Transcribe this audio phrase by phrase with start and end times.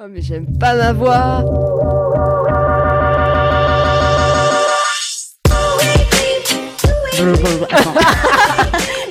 [0.00, 1.42] Oh mais j'aime pas ma voix
[7.72, 7.94] Attends.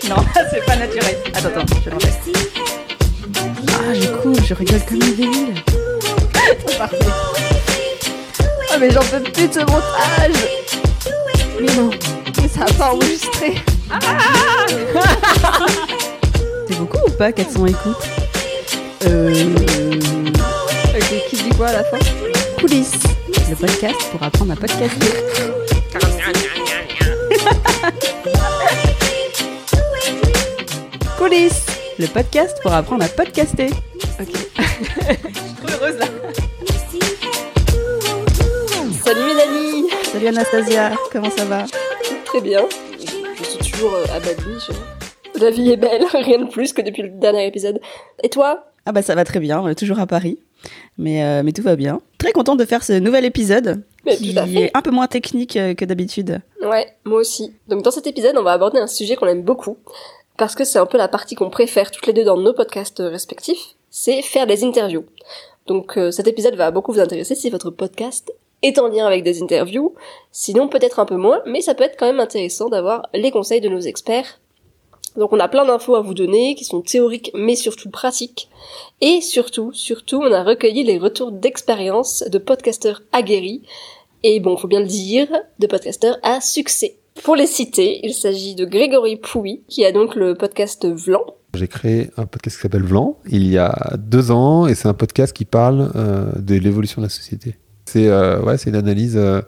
[0.08, 0.16] non,
[0.50, 1.18] c'est pas naturel.
[1.34, 1.98] Attends, attends, je vais
[3.68, 5.56] Ah, du coup, je rigole comme une débile.
[6.78, 6.96] Parfait.
[8.72, 10.32] Oh mais j'en peux plus de ce montage
[11.60, 11.90] Mais non,
[12.42, 13.56] mais ça a pas enregistré
[16.70, 18.08] C'est beaucoup ou pas 400 écoutes?
[19.06, 19.34] Euh...
[21.58, 21.98] Quoi à la fin
[22.60, 22.94] Coulisses,
[23.50, 25.08] le podcast pour apprendre à podcaster.
[31.18, 31.66] Coulisses,
[32.00, 33.68] le podcast pour apprendre à podcaster.
[34.20, 34.28] Ok.
[34.28, 36.06] Je suis trop heureuse là.
[39.04, 41.66] Salut Mélanie Salut Anastasia, comment ça va
[42.26, 42.62] Très bien.
[43.40, 44.60] Je suis toujours euh, à Badly.
[45.36, 47.80] je- La vie est belle, rien de plus que depuis le dernier épisode.
[48.24, 48.66] Et toi?
[48.86, 50.40] Ah bah ça va très bien, on est toujours à Paris.
[50.98, 52.02] Mais, euh, mais tout va bien.
[52.18, 55.74] Très contente de faire ce nouvel épisode Mais qui est un peu moins technique euh,
[55.74, 56.42] que d'habitude.
[56.62, 57.54] Ouais, moi aussi.
[57.68, 59.78] Donc dans cet épisode, on va aborder un sujet qu'on aime beaucoup,
[60.38, 63.00] parce que c'est un peu la partie qu'on préfère toutes les deux dans nos podcasts
[63.06, 65.06] respectifs, c'est faire des interviews.
[65.68, 69.24] Donc euh, cet épisode va beaucoup vous intéresser si votre podcast est en lien avec
[69.24, 69.94] des interviews,
[70.32, 73.62] sinon peut-être un peu moins, mais ça peut être quand même intéressant d'avoir les conseils
[73.62, 74.40] de nos experts.
[75.18, 78.50] Donc on a plein d'infos à vous donner qui sont théoriques mais surtout pratiques.
[79.02, 83.62] Et surtout, surtout, on a recueilli les retours d'expérience de podcasteurs aguerris
[84.24, 85.28] et bon, faut bien le dire,
[85.60, 86.98] de podcasteurs à succès.
[87.24, 91.24] Pour les citer, il s'agit de Grégory Pouy, qui a donc le podcast Vlan.
[91.54, 94.94] J'ai créé un podcast qui s'appelle Vlan il y a deux ans et c'est un
[94.94, 97.56] podcast qui parle euh, de l'évolution de la société.
[97.86, 99.42] C'est euh, une analyse euh,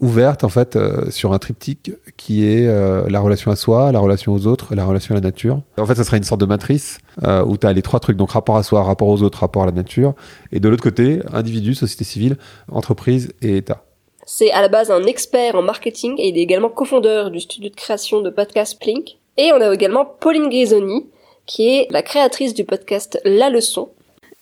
[0.00, 4.00] ouverte en fait euh, sur un triptyque qui est euh, la relation à soi, la
[4.00, 5.60] relation aux autres, la relation à la nature.
[5.76, 8.16] En fait, ça sera une sorte de matrice euh, où tu as les trois trucs
[8.16, 10.14] donc rapport à soi, rapport aux autres, rapport à la nature
[10.52, 12.36] et de l'autre côté, individu, société civile,
[12.70, 13.84] entreprise et État.
[14.26, 17.70] C'est à la base un expert en marketing et il est également cofondeur du studio
[17.70, 19.16] de création de podcast Plink.
[19.36, 21.06] Et on a également Pauline Grisoni,
[21.46, 23.88] qui est la créatrice du podcast La Leçon.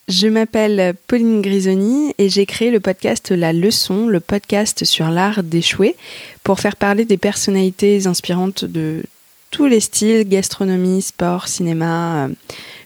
[0.09, 5.43] Je m'appelle Pauline Grisoni et j'ai créé le podcast La Leçon, le podcast sur l'art
[5.43, 5.97] d'échouer,
[6.45, 9.03] pour faire parler des personnalités inspirantes de
[9.51, 12.29] tous les styles, gastronomie, sport, cinéma, euh,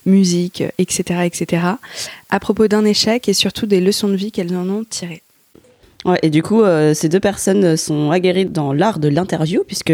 [0.06, 1.62] musique, etc., etc.,
[2.30, 5.22] à propos d'un échec et surtout des leçons de vie qu'elles en ont tirées.
[6.06, 9.92] Ouais, et du coup, euh, ces deux personnes sont aguerries dans l'art de l'interview, puisque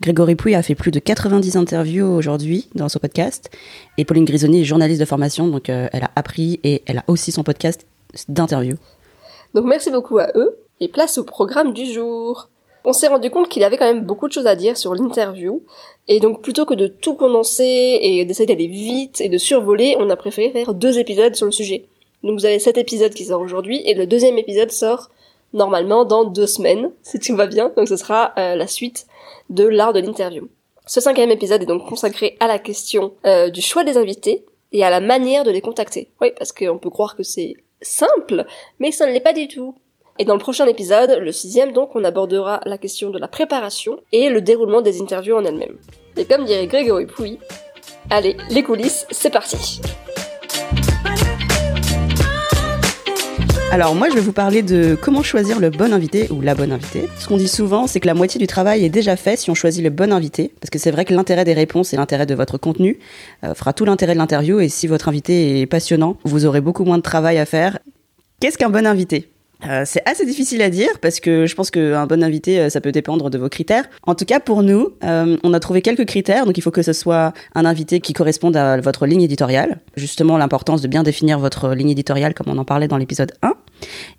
[0.00, 3.50] Grégory Pouy a fait plus de 90 interviews aujourd'hui dans son podcast,
[3.98, 7.04] et Pauline Grisoni est journaliste de formation, donc euh, elle a appris et elle a
[7.06, 7.86] aussi son podcast
[8.28, 8.76] d'interview.
[9.54, 12.48] Donc merci beaucoup à eux, et place au programme du jour.
[12.86, 15.62] On s'est rendu compte qu'il avait quand même beaucoup de choses à dire sur l'interview,
[16.08, 20.08] et donc plutôt que de tout condenser et d'essayer d'aller vite et de survoler, on
[20.08, 21.84] a préféré faire deux épisodes sur le sujet.
[22.22, 25.10] Donc vous avez cet épisode qui sort aujourd'hui, et le deuxième épisode sort
[25.52, 29.06] normalement dans deux semaines, si tout va bien, donc ce sera euh, la suite
[29.50, 30.48] de l'art de l'interview.
[30.86, 34.84] Ce cinquième épisode est donc consacré à la question euh, du choix des invités et
[34.84, 36.10] à la manière de les contacter.
[36.20, 38.46] Oui, parce qu'on peut croire que c'est simple,
[38.80, 39.74] mais ça ne l'est pas du tout.
[40.18, 43.98] Et dans le prochain épisode, le sixième donc, on abordera la question de la préparation
[44.12, 45.78] et le déroulement des interviews en elles-mêmes.
[46.16, 47.38] Et comme dirait Grégory Pouy,
[48.10, 49.80] allez, les coulisses, c'est parti
[53.72, 56.72] Alors moi, je vais vous parler de comment choisir le bon invité ou la bonne
[56.72, 57.08] invitée.
[57.18, 59.54] Ce qu'on dit souvent, c'est que la moitié du travail est déjà fait si on
[59.54, 62.34] choisit le bon invité, parce que c'est vrai que l'intérêt des réponses et l'intérêt de
[62.34, 62.98] votre contenu
[63.44, 66.84] euh, fera tout l'intérêt de l'interview, et si votre invité est passionnant, vous aurez beaucoup
[66.84, 67.78] moins de travail à faire.
[68.40, 69.30] Qu'est-ce qu'un bon invité?
[69.66, 72.82] Euh, c'est assez difficile à dire parce que je pense qu'un bon invité, euh, ça
[72.82, 73.84] peut dépendre de vos critères.
[74.02, 76.44] En tout cas, pour nous, on a trouvé quelques critères.
[76.44, 79.78] Donc, il faut que ce soit un invité qui corresponde à votre ligne éditoriale.
[79.96, 83.54] Justement, l'importance de bien définir votre ligne éditoriale, comme on en parlait dans l'épisode 1.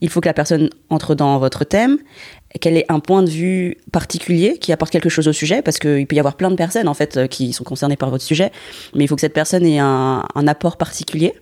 [0.01, 1.97] Il faut que la personne entre dans votre thème,
[2.59, 6.05] qu'elle ait un point de vue particulier qui apporte quelque chose au sujet, parce qu'il
[6.07, 8.51] peut y avoir plein de personnes en fait euh, qui sont concernées par votre sujet,
[8.93, 11.33] mais il faut que cette personne ait un, un apport particulier.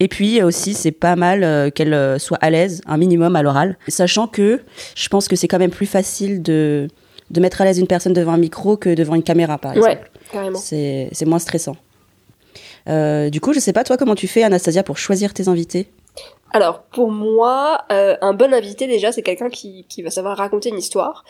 [0.00, 3.42] Et puis aussi, c'est pas mal euh, qu'elle euh, soit à l'aise, un minimum à
[3.42, 4.60] l'oral, sachant que
[4.96, 6.88] je pense que c'est quand même plus facile de,
[7.30, 9.88] de mettre à l'aise une personne devant un micro que devant une caméra, par exemple.
[9.88, 10.00] Ouais,
[10.32, 10.58] carrément.
[10.58, 11.76] C'est c'est moins stressant.
[12.88, 15.88] Euh, du coup, je sais pas toi comment tu fais, Anastasia, pour choisir tes invités?
[16.54, 20.78] Alors, pour moi, euh, un bon invité, déjà, c'est quelqu'un qui, va savoir raconter une
[20.78, 21.24] histoire.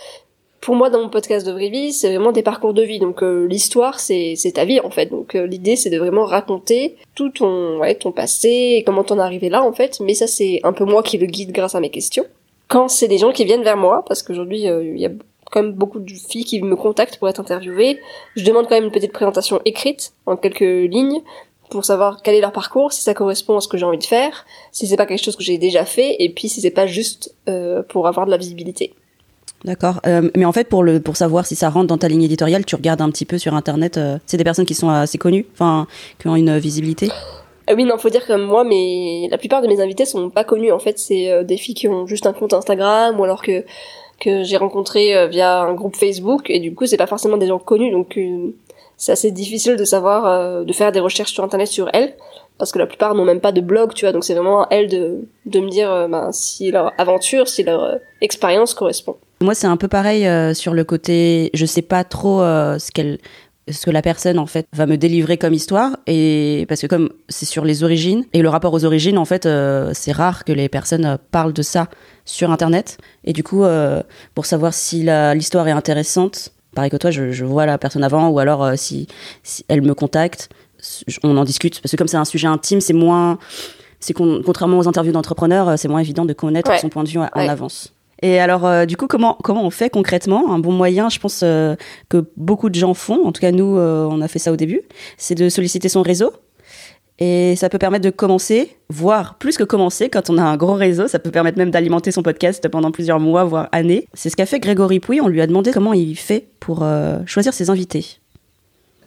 [0.61, 2.99] Pour moi, dans mon podcast de Vraie Vie, c'est vraiment des parcours de vie.
[2.99, 5.07] Donc, euh, l'histoire, c'est ta vie, en fait.
[5.07, 7.81] Donc, euh, l'idée, c'est de vraiment raconter tout ton,
[8.15, 9.99] passé et comment t'en es arrivé là, en fait.
[10.01, 12.27] Mais ça, c'est un peu moi qui le guide grâce à mes questions.
[12.69, 15.11] Quand c'est des gens qui viennent vers moi, parce qu'aujourd'hui, il y a
[15.51, 17.99] quand même beaucoup de filles qui me contactent pour être interviewées,
[18.37, 21.23] je demande quand même une petite présentation écrite, en quelques lignes,
[21.71, 24.05] pour savoir quel est leur parcours, si ça correspond à ce que j'ai envie de
[24.05, 26.87] faire, si c'est pas quelque chose que j'ai déjà fait, et puis si c'est pas
[26.87, 28.93] juste euh, pour avoir de la visibilité.
[29.65, 30.01] D'accord.
[30.07, 32.67] Euh, mais en fait, pour le pour savoir si ça rentre dans ta ligne éditoriale,
[32.67, 33.97] tu regardes un petit peu sur internet.
[33.97, 35.87] euh, c'est des personnes qui sont assez connues, enfin,
[36.19, 37.11] qui ont une visibilité?
[37.67, 40.45] Ah oui, non, faut dire que moi, mais la plupart de mes invités sont pas
[40.45, 40.71] connus.
[40.71, 43.65] En fait, c'est euh, des filles qui ont juste un compte Instagram ou alors que
[44.21, 46.51] que j'ai rencontré euh, via un groupe Facebook.
[46.51, 48.55] Et du coup, c'est pas forcément des gens connus, donc euh,
[48.97, 52.15] c'est assez difficile de savoir, euh, de faire des recherches sur internet sur elles,
[52.59, 54.13] parce que la plupart n'ont même pas de blog, tu vois.
[54.13, 57.63] Donc c'est vraiment à elles de de me dire euh, ben, si leur aventure, si
[57.63, 59.17] leur euh, expérience correspond.
[59.41, 61.51] Moi, c'est un peu pareil euh, sur le côté.
[61.55, 63.19] Je sais pas trop ce qu'elle
[63.71, 67.09] ce que la personne en fait va me délivrer comme histoire et parce que comme
[67.31, 69.49] c'est sur les origines et le rapport aux origines en fait
[69.95, 71.89] c'est rare que les personnes parlent de ça
[72.27, 73.65] sur internet et du coup
[74.35, 78.29] pour savoir si l'histoire est intéressante pareil que toi je, je vois la personne avant
[78.29, 79.07] ou alors euh, si,
[79.43, 80.49] si elle me contacte
[81.23, 83.39] on en discute parce que comme c'est un sujet intime c'est moins
[84.01, 86.79] c'est contrairement aux interviews d'entrepreneurs euh, c'est moins évident de connaître Ouais.
[86.79, 87.49] son point de vue en, Ouais.
[87.49, 87.93] avance
[88.23, 90.51] et alors, euh, du coup, comment, comment on fait concrètement?
[90.55, 91.75] Un bon moyen, je pense euh,
[92.09, 94.81] que beaucoup de gens font, en tout cas nous, on a fait ça au début,
[95.19, 96.33] c'est de solliciter son réseau.
[97.21, 100.75] Et ça peut permettre de commencer, voire plus que commencer, quand on a un gros
[100.75, 104.09] réseau, ça peut permettre même d'alimenter son podcast pendant plusieurs mois, voire années.
[104.15, 107.21] C'est ce qu'a fait Grégory Pouy, on lui a demandé comment il fait pour euh,
[107.25, 108.19] choisir ses invités.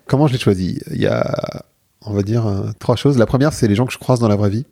[0.05, 0.79] Comment je l'ai choisi?
[0.91, 1.65] Il y a,
[2.05, 3.17] on va dire, euh, trois choses.
[3.17, 4.65] La première, c'est les gens que je croise dans la vraie vie.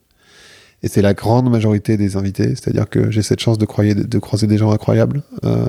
[0.82, 2.50] Et c'est la grande majorité des invités.
[2.50, 5.24] C'est-à-dire que j'ai cette chance de, croiser des gens incroyables.
[5.44, 5.66] Euh,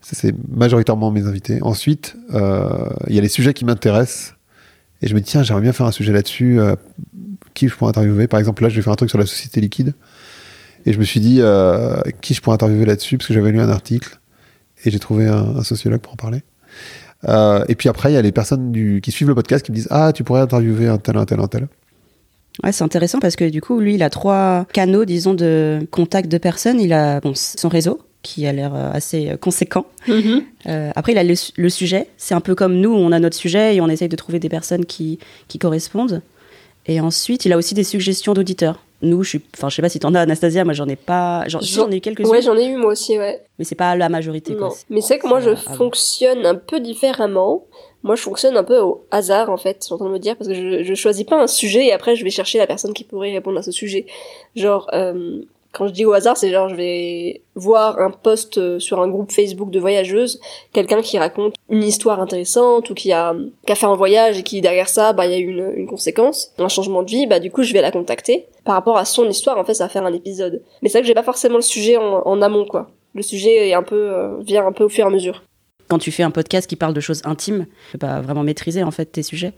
[0.00, 1.58] c'est majoritairement mes invités.
[1.62, 4.34] Ensuite, il y a les sujets qui m'intéressent.
[5.02, 6.60] Et je me dis, tiens, j'aimerais bien faire un sujet là-dessus.
[6.60, 6.76] euh,
[7.54, 9.60] qui je pourrais interviewer Par exemple, là, je vais faire un truc sur la société
[9.60, 9.94] liquide.
[10.86, 13.60] Et je me suis dit, euh, qui je pourrais interviewer là-dessus Parce que j'avais lu
[13.60, 14.18] un article.
[14.84, 16.42] Et j'ai trouvé un, sociologue pour en parler.
[17.28, 19.76] Euh, et puis après, il y a les personnes qui suivent le podcast qui me
[19.76, 21.68] disent Ah, tu pourrais interviewer un tel, un tel, un tel.
[22.64, 26.30] Ouais, c'est intéressant parce que du coup, lui, il a trois canaux, disons, de contact
[26.30, 26.80] de personnes.
[26.80, 29.86] Il a bon, son réseau, qui a l'air euh, assez euh, conséquent.
[30.66, 32.08] Euh, après, il a le, su- le sujet.
[32.16, 34.48] C'est un peu comme nous, on a notre sujet et on essaye de trouver des
[34.48, 35.18] personnes qui,
[35.48, 36.22] qui correspondent.
[36.86, 38.82] Et ensuite, il a aussi des suggestions d'auditeurs.
[39.02, 40.64] Nous, je suis, enfin, je sais pas si t'en as, Anastasia.
[40.64, 41.44] Moi, j'en ai pas.
[41.46, 43.40] J'en, ai eu quelques-unes, Ouais, j'en ai eu moi aussi, ouais.
[43.58, 44.52] mais c'est pas la majorité.
[44.52, 44.68] Non.
[44.68, 44.76] Quoi.
[44.90, 47.64] Mais c'est que moi, je fonctionne un peu différemment.
[48.02, 50.18] Moi, je fonctionne un peu au hasard, en fait, je suis en train de me
[50.18, 52.66] dire, parce que je, je choisis pas un sujet et après, je vais chercher la
[52.66, 54.06] personne qui pourrait répondre à ce sujet.
[54.56, 58.78] Genre, euh, quand je dis au hasard, c'est genre, je vais voir un post euh,
[58.78, 60.40] sur un groupe Facebook de voyageuses,
[60.72, 63.34] quelqu'un qui raconte une histoire intéressante ou qui a,
[63.66, 65.72] qui a fait un voyage et qui, derrière ça, bah, il y a eu une,
[65.76, 68.46] une conséquence, un changement de vie, bah, du coup, je vais la contacter.
[68.64, 70.62] Par rapport à son histoire, en fait, ça va faire un épisode.
[70.82, 72.90] Mais c'est vrai que j'ai pas forcément le sujet en, en amont, quoi.
[73.14, 75.42] Le sujet est un peu, euh, vient un peu au fur et à mesure.
[75.90, 78.84] Quand tu fais un podcast qui parle de choses intimes, tu peux pas vraiment maîtriser
[78.84, 79.52] en fait tes sujets.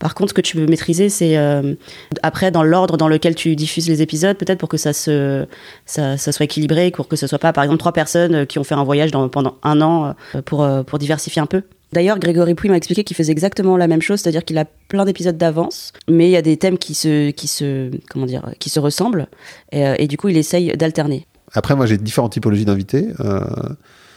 [0.00, 1.76] Par contre, ce que tu peux maîtriser, c'est euh,
[2.24, 5.46] après dans l'ordre dans lequel tu diffuses les épisodes, peut-être pour que ça se
[5.86, 8.64] ça, soit équilibré, pour que ce soit pas par exemple trois personnes euh, qui ont
[8.64, 11.62] fait un voyage pendant un an euh, pour pour diversifier un peu.
[11.92, 15.04] D'ailleurs, Grégory Pouy m'a expliqué qu'il faisait exactement la même chose, c'est-à-dire qu'il a plein
[15.04, 18.68] d'épisodes d'avance, mais il y a des thèmes qui se qui se comment dire qui
[18.68, 19.28] se ressemblent
[19.70, 21.28] et, du coup il essaye d'alterner.
[21.52, 23.06] Après, moi, j'ai différentes typologies d'invités.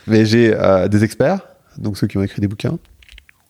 [0.07, 0.53] mais j'ai
[0.89, 1.50] des experts,
[1.81, 2.77] donc ceux qui ont écrit des bouquins.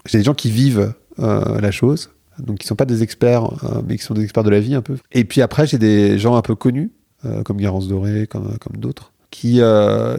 [0.06, 3.82] J'ai des gens qui vivent euh, la chose, donc qui sont pas des experts, euh,
[3.88, 4.98] mais qui sont des experts de la vie un peu.
[5.12, 6.92] Et puis après, j'ai des gens un peu connus,
[7.26, 9.62] euh, comme Garance Doré, comme, comme d'autres, qui,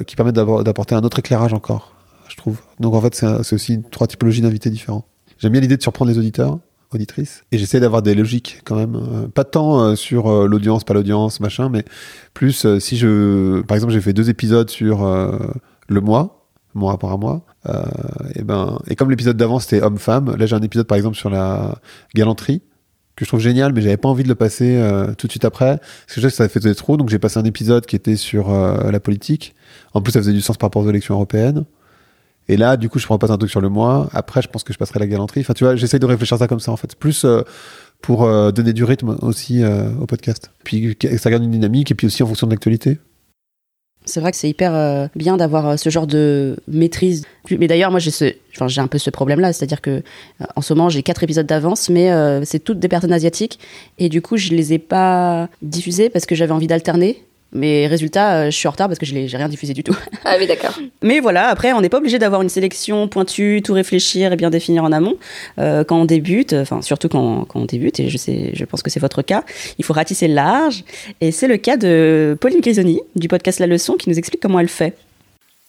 [0.07, 1.95] qui permettent d'apporter un autre éclairage encore,
[2.29, 2.61] je trouve.
[2.81, 5.05] Donc en fait, c'est aussi trois typologies d'invités différents.
[5.39, 6.59] J'aime bien l'idée de surprendre les auditeurs,
[6.95, 9.29] auditrices, et j'essaie d'avoir des logiques quand même.
[9.35, 11.85] pas tant sur l'audience, pas l'audience, machin, mais
[12.33, 13.61] plus si je.
[13.63, 15.05] Par exemple, j'ai fait deux épisodes sur
[15.89, 16.42] le mois,
[16.75, 17.43] mon rapport à moi.
[17.69, 17.83] Euh,
[18.35, 21.31] et ben, et comme l'épisode d'avant c'était homme-femme, là j'ai un épisode par exemple sur
[21.31, 21.77] la
[22.15, 22.63] galanterie
[23.15, 25.45] que je trouve génial, mais j'avais pas envie de le passer euh, tout de suite
[25.45, 26.97] après parce que je sais que ça faisait trop.
[26.97, 29.55] Donc j'ai passé un épisode qui était sur euh, la politique.
[29.93, 31.65] En plus, ça faisait du sens par rapport aux élections européennes.
[32.49, 34.09] Et là, du coup, je prends pas un truc sur le mois.
[34.13, 35.41] Après, je pense que je passerai la galanterie.
[35.41, 37.25] Enfin, tu vois, j'essaye de réfléchir ça comme ça en fait, plus
[38.01, 39.63] pour donner du rythme aussi
[40.01, 40.51] au podcast.
[40.65, 42.99] Puis ça garde une dynamique et puis aussi en fonction de l'actualité.
[44.05, 47.25] C'est vrai que c'est hyper euh, bien d'avoir euh, ce genre de maîtrise.
[47.51, 51.03] Mais d'ailleurs, moi, j'ai un peu ce problème-là, c'est-à-dire que euh, en ce moment, j'ai
[51.03, 52.11] quatre épisodes d'avance, mais
[52.45, 53.59] c'est toutes des personnes asiatiques,
[53.99, 57.25] et du coup, je les ai pas diffusées parce que j'avais envie d'alterner.
[57.53, 59.97] Mais résultat, euh, je suis en retard parce que je j'ai rien diffusé du tout.
[60.25, 60.79] Ah oui, d'accord.
[61.03, 64.51] Mais voilà, après, on n'est pas obligé d'avoir une sélection pointue, tout réfléchir et bien
[64.51, 65.17] définir en amont.
[65.59, 68.83] Euh, quand on débute, enfin surtout quand, quand on débute, et je sais, je pense
[68.83, 69.43] que c'est votre cas,
[69.79, 70.85] il faut ratisser large.
[71.21, 74.61] Et c'est le cas de Pauline Grisoni du podcast La Leçon qui nous explique comment
[74.61, 74.97] elle fait.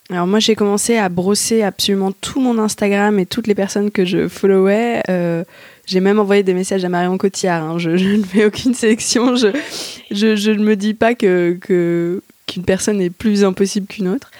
[0.10, 4.04] Alors moi j'ai commencé à brosser absolument tout mon Instagram et toutes les personnes que
[4.04, 5.44] je followais euh,
[5.86, 7.64] J'ai même envoyé des messages à Marion Cotillard.
[7.64, 7.78] hein.
[7.78, 9.36] Je, ne fais aucune sélection.
[9.36, 9.48] Je,
[10.52, 11.58] ne me dis pas que
[12.48, 14.32] qu'une personne est plus impossible qu'une autre.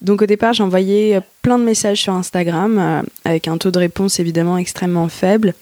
[0.00, 3.78] Donc au départ, j'ai envoyé plein de messages sur Instagram euh, avec un taux de
[3.78, 5.54] réponse évidemment extrêmement faible.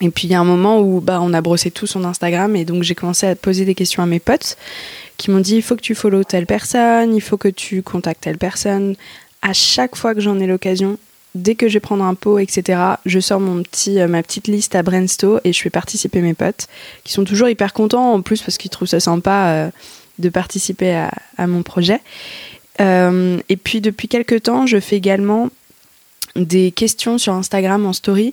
[0.00, 2.56] Et puis il y a un moment où bah, on a brossé tout son Instagram
[2.56, 4.56] et donc j'ai commencé à poser des questions à mes potes
[5.18, 8.22] qui m'ont dit il faut que tu follow telle personne, il faut que tu contactes
[8.22, 8.96] telle personne.
[9.42, 10.98] À chaque fois que j'en ai l'occasion,
[11.34, 14.48] dès que je vais prendre un pot, etc., je sors mon petit, euh, ma petite
[14.48, 16.66] liste à Brainstorm et je fais participer mes potes
[17.04, 19.70] qui sont toujours hyper contents en plus parce qu'ils trouvent ça sympa euh,
[20.18, 21.06] de participer
[21.38, 22.00] à, mon projet.
[22.80, 25.50] Euh, et puis depuis quelques temps, je fais également
[26.36, 28.32] des questions sur Instagram en story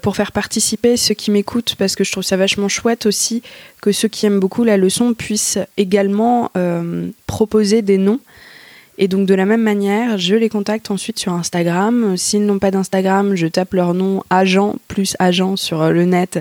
[0.00, 3.42] pour faire participer ceux qui m'écoutent parce que je trouve ça vachement chouette aussi
[3.82, 6.50] que ceux qui aiment beaucoup la leçon puissent également
[7.26, 8.20] proposer des noms.
[8.98, 12.16] Et donc de la même manière, je les contacte ensuite sur Instagram.
[12.16, 16.38] S'ils n'ont pas d'Instagram, je tape leur nom agent plus agent sur euh, le net.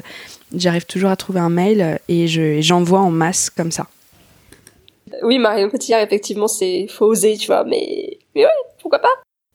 [0.56, 3.88] J'arrive toujours à trouver un mail et je- et j'envoie en masse comme ça.
[5.24, 9.08] Oui, Marion Cotillard, effectivement, c'est faut oser, tu vois, mais mais ouais, pourquoi pas?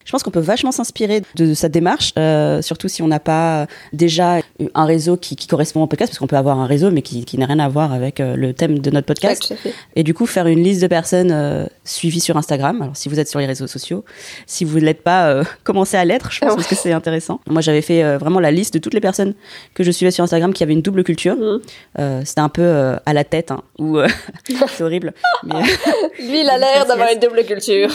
[0.05, 3.67] Je pense qu'on peut vachement s'inspirer de sa démarche, euh, surtout si on n'a pas
[3.93, 4.39] déjà
[4.75, 7.25] un réseau qui, qui correspond au podcast, parce qu'on peut avoir un réseau mais qui,
[7.25, 9.55] qui n'a rien à voir avec euh, le thème de notre Ouais, podcast.
[9.55, 9.75] fait.
[9.97, 12.81] Et du coup, faire une liste de personnes euh, suivies sur Instagram.
[12.83, 14.05] Alors, si vous êtes sur les réseaux sociaux,
[14.47, 17.41] si vous ne l'êtes pas, euh, commencez à l'être, je pense, parce que c'est intéressant.
[17.49, 19.35] Moi, j'avais fait euh, vraiment la liste de toutes les personnes
[19.75, 21.37] que je suivais sur Instagram qui avaient une double culture.
[21.37, 21.61] Mhm.
[21.99, 23.99] Euh, C'était un peu à la tête, hein, ou
[24.69, 25.13] c'est horrible.
[25.45, 25.55] Mais,
[26.19, 27.91] Lui, il a l'air d'avoir une double culture.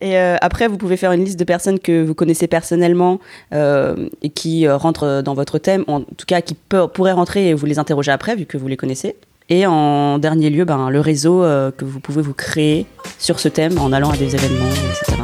[0.00, 3.20] Et euh, après, vous pouvez faire une liste de personnes que vous connaissez personnellement
[3.54, 7.48] euh, et qui euh, rentrent dans votre thème, en tout cas qui peut- pourraient rentrer
[7.48, 9.16] et vous les interroger après, vu que vous les connaissez.
[9.50, 12.86] Et en dernier lieu, ben, le réseau euh, que vous pouvez vous créer
[13.18, 15.22] sur ce thème en allant à des événements, etc.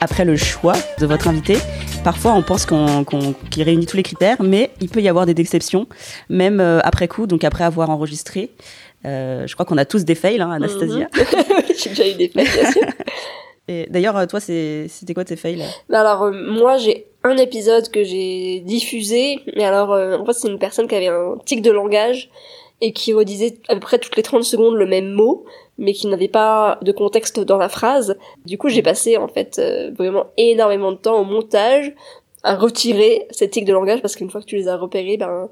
[0.00, 1.56] Après le choix de votre invité,
[2.04, 5.26] parfois on pense qu'on qu'on- qu'il réunit tous les critères, mais il peut y avoir
[5.26, 5.86] des exceptions,
[6.28, 8.50] même euh, après coup, donc après avoir enregistré.
[9.06, 11.08] Euh, je crois qu'on a tous des fails, hein, Anastasia.
[11.82, 12.82] J'ai déjà eu des faits, bien sûr.
[13.70, 17.88] Et d'ailleurs, euh, toi, c'était quoi tes fails Mais alors, euh, moi, j'ai un épisode
[17.90, 21.62] que j'ai diffusé, mais alors, euh, en fait, c'est une personne qui avait un tic
[21.62, 22.30] de langage
[22.80, 25.44] et qui redisait à peu près toutes les 30 secondes le même mot,
[25.78, 28.16] mais qui n'avait pas de contexte dans la phrase.
[28.44, 31.94] Du coup, j'ai passé, en fait, euh, vraiment énormément de temps au montage
[32.42, 35.48] à retirer ces tics de langage, parce qu'une fois que tu les as repérés, ben,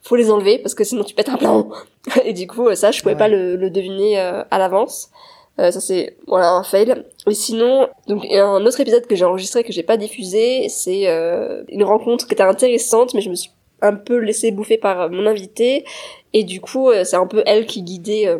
[0.00, 1.70] faut les enlever, parce que sinon tu pètes un plomb.
[2.24, 3.18] et du coup, euh, ça, je pouvais Ouais.
[3.18, 5.10] pas le, le deviner euh, à l'avance.
[5.58, 7.04] Euh, ça c'est voilà un fail.
[7.26, 9.96] Et sinon, donc il y a un autre épisode que j'ai enregistré que j'ai pas
[9.96, 13.50] diffusé, c'est euh, une rencontre qui était intéressante, mais je me suis
[13.82, 15.84] un peu laissé bouffer par mon invité
[16.32, 18.38] et du coup euh, c'est un peu elle qui guidait euh,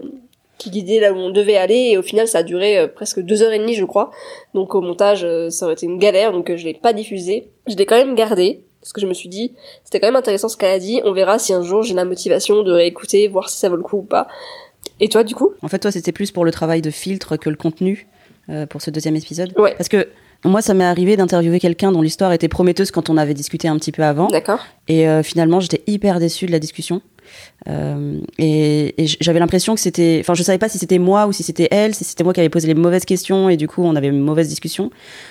[0.57, 3.21] qui guidait là où on devait aller et au final ça a duré euh, presque
[3.21, 4.11] deux heures et demie je crois.
[4.55, 7.51] Donc au montage ça aurait été une galère donc je l'ai pas diffusé.
[7.67, 9.55] Je l'ai quand même gardé parce que je me suis dit
[9.85, 11.01] c'était quand même intéressant ce qu'elle a dit.
[11.05, 13.83] On verra si un jour j'ai la motivation de réécouter, voir si ça vaut le
[13.83, 14.29] coup ou pas.
[15.01, 17.51] Et toi du coup En fait, toi, c'était plus pour le travail de filtre que
[17.51, 18.07] le contenu
[18.49, 19.53] euh, pour ce deuxième épisode.
[19.57, 19.75] Ouais.
[19.77, 20.09] Parce que
[20.45, 23.77] moi, ça m'est arrivé d'interviewer quelqu'un dont l'histoire était prometteuse quand on avait discuté un
[23.77, 24.27] petit peu avant.
[24.27, 24.59] D'accord.
[24.89, 27.03] Et euh, finalement, j'étais hyper déçue de la discussion.
[27.69, 30.19] Euh, et j'avais l'impression que c'était.
[30.21, 32.41] Enfin, je savais pas si c'était moi ou si c'était elle, si c'était moi qui
[32.41, 34.91] avait posé les mauvaises questions et du coup on avait une mauvaise discussion,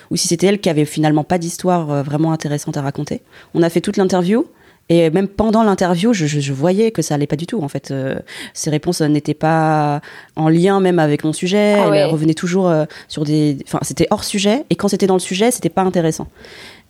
[0.10, 3.22] ou si c'était elle qui avait finalement pas d'histoire vraiment intéressante à raconter.
[3.54, 4.48] On a fait toute l'interview.
[4.94, 7.62] Et même pendant l'interview, je, je- je voyais que ça allait pas du tout.
[7.64, 8.20] En fait, Euh,
[8.54, 10.02] ces réponses euh, n'étaient pas
[10.36, 11.76] en lien même avec mon sujet.
[11.80, 12.00] Ah ouais.
[12.00, 13.58] Elles revenaient toujours euh, sur des.
[13.66, 14.66] Enfin, c'était hors sujet.
[14.70, 16.28] Et quand c'était dans le sujet, c'était pas intéressant.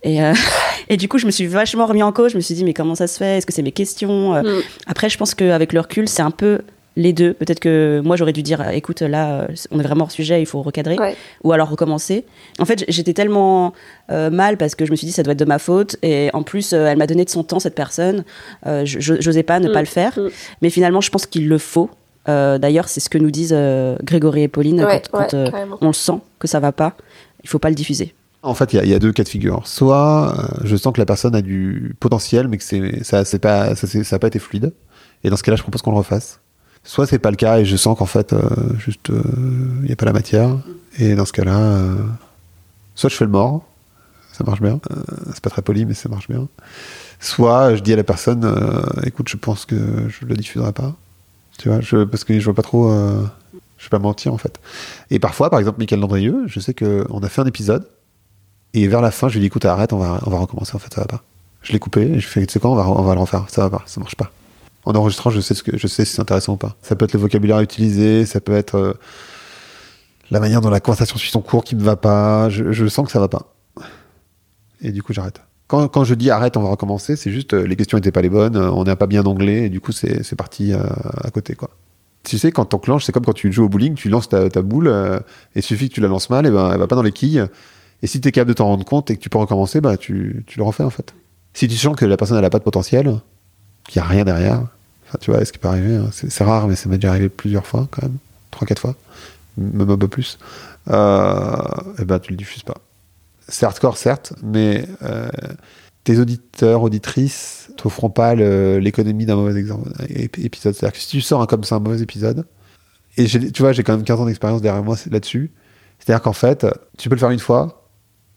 [0.02, 0.34] Et, euh,
[0.88, 2.32] et du coup, je me suis vachement remis en cause.
[2.32, 3.38] Je me suis dit, mais comment ça se fait?
[3.38, 4.34] Est-ce que c'est mes questions?
[4.42, 4.62] Mm.
[4.88, 6.58] Après, je pense qu'avec le recul, c'est un peu
[6.96, 7.32] les deux.
[7.34, 10.46] Peut-être que moi, j'aurais dû dire, écoute, là, euh, on est vraiment hors sujet, il
[10.46, 10.96] faut recadrer.
[10.98, 11.16] Ouais.
[11.44, 12.24] Ou alors recommencer.
[12.58, 13.72] En fait, j'étais tellement
[14.10, 15.96] euh, mal parce que je me suis dit, ça doit être de ma faute.
[16.02, 18.24] Et en plus, euh, elle m'a donné de son temps, cette personne.
[18.66, 19.72] Euh, J'osais pas ne Mm.
[19.72, 20.18] pas le faire.
[20.18, 20.28] Mm.
[20.60, 21.88] Mais finalement, je pense qu'il le faut.
[22.28, 25.50] Euh, D'ailleurs, c'est ce que nous disent euh, Grégory et Pauline Ouais, quand, ouais, euh,
[25.80, 26.94] on le sent que ça va pas.
[27.42, 28.14] Il faut pas le diffuser.
[28.44, 29.66] En fait, il y a- il y, a deux cas de figure.
[29.66, 33.38] Soit euh, je sens que la personne a du potentiel, mais que c'est ça, c'est
[33.38, 34.72] pas, ça, c'est- ça a pas été fluide.
[35.24, 36.40] Et dans ce cas-là, je propose qu'on le refasse.
[36.84, 38.40] Soit c'est pas le cas et je sens qu'en fait, euh,
[38.78, 39.22] juste, euh,
[39.80, 40.56] il n'y a pas la matière.
[40.98, 41.94] Et dans ce cas-là, euh,
[42.94, 43.64] soit je fais le mort,
[44.32, 44.80] ça marche bien.
[45.32, 46.48] C'est pas très poli, mais ça marche bien.
[47.20, 48.52] Soit je dis à la personne,
[49.04, 49.76] écoute, je pense que
[50.08, 50.92] je le diffuserai pas.
[51.58, 52.90] Tu vois, parce que je vois pas trop.
[52.90, 53.22] euh,
[53.78, 54.58] je vais pas mentir en fait.
[55.10, 57.86] Et parfois, par exemple, Michael Landrieux, je sais qu'on a fait un épisode
[58.74, 60.74] et vers la fin, je lui dis écoute, arrête, on va, on va recommencer.
[60.74, 61.22] En fait, ça va pas.
[61.62, 63.44] Je l'ai coupé et je fais tu sais quoi, on va, on va le refaire.
[63.48, 64.30] Ça va pas, ça marche pas.
[64.84, 66.76] En enregistrant, je sais ce que, je sais si c'est intéressant ou pas.
[66.82, 68.94] Ça peut être le vocabulaire utilisé, ça peut être euh,
[70.30, 72.48] la manière dont la conversation suit son cours qui me va pas.
[72.48, 73.54] Je, sens que ça va pas.
[74.80, 75.40] Et du coup, j'arrête.
[75.68, 78.30] quand, je dis arrête, on va recommencer, c'est juste euh, les questions étaient pas les
[78.30, 81.70] bonnes, euh, on n'a pas bien anglais, et du coup, c'est parti à côté, quoi.
[82.24, 84.88] Tu sais, quand t'enclenches, c'est comme quand tu joues au bowling, tu lances ta, boule,
[85.54, 87.12] et il suffit que tu la lances mal, et ben, elle va pas dans les
[87.12, 87.46] quilles.
[88.02, 90.44] Et si t'es capable de t'en rendre compte et que tu peux recommencer, bah, tu,
[90.46, 91.14] tu le refais, en fait.
[91.54, 93.20] Si tu sens que la personne, elle a pas de potentiel,
[93.88, 94.60] qu'il y a rien derrière,
[95.06, 97.28] enfin, tu vois, ce qui peut arriver, hein, c'est rare, mais ça m'est déjà arrivé
[97.28, 98.16] plusieurs fois, quand même.
[98.50, 98.94] Trois, quatre fois.
[99.56, 100.38] Même un peu plus.
[100.90, 101.56] Euh,
[101.98, 102.78] et ben, tu le diffuses pas.
[103.48, 105.28] C'est hardcore, certes, mais euh,
[106.04, 110.74] tes auditeurs, auditrices t'offront pas l'économie d'un mauvais épisode.
[110.74, 112.46] C'est-à-dire que si tu sors un, comme ça un mauvais épisode,
[113.16, 115.50] et tu vois, j'ai quand même 15 ans d'expérience derrière moi là-dessus,
[115.98, 116.66] c'est-à-dire qu'en fait,
[116.98, 117.88] tu peux le faire une fois,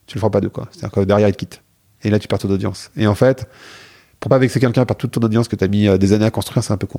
[0.06, 0.68] tu le feras pas deux, quoi.
[0.72, 1.62] C'est-à-dire que derrière, il te quitte.
[2.04, 2.92] Et là, tu perds ton audience.
[2.96, 3.48] Et en fait,
[4.26, 6.26] pour pas vexer quelqu'un, perdre toute ton audience que tu as mis euh, des années
[6.26, 6.98] à construire, c'est un peu con.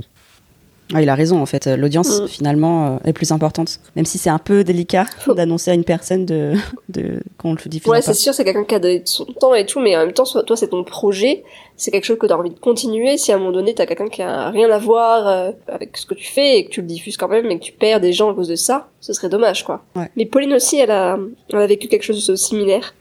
[0.94, 1.66] Ah, il a raison, en fait.
[1.66, 2.28] L'audience, Mm.
[2.28, 3.80] finalement, euh, est plus importante.
[3.96, 6.52] Même si c'est un peu délicat d'annoncer à une personne de,
[6.88, 9.52] de, qu'on le diffuse Ouais, c'est sûr, c'est quelqu'un qui a donné de son temps
[9.56, 11.42] et tout, mais en même temps, toi, c'est ton projet,
[11.76, 13.18] c'est quelque chose que t'as envie de continuer.
[13.18, 16.06] Si à un moment donné, t'as quelqu'un qui a rien à voir euh, avec ce
[16.06, 18.12] que tu fais et que tu le diffuses quand même et que tu perds des
[18.12, 19.82] gens à cause de ça, ce serait dommage, quoi.
[19.96, 20.08] Ouais.
[20.16, 21.18] Mais Pauline aussi, elle a,
[21.52, 22.94] elle a vécu quelque chose de similaire.